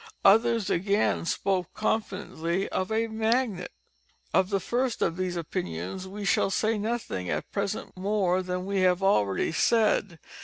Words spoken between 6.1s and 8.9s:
shall say nothing at present more than we